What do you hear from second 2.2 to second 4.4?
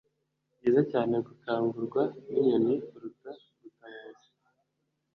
ninyoni kuruta gutabaza